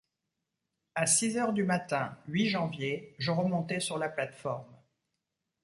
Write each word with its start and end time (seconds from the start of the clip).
À 0.95 1.05
six 1.05 1.37
heures 1.37 1.53
du 1.53 1.63
matin,— 1.63 2.17
huit 2.27 2.49
janvier,— 2.49 3.13
je 3.19 3.29
remontai 3.29 3.79
sur 3.79 3.99
la 3.99 4.09
plate-forme. 4.09 4.65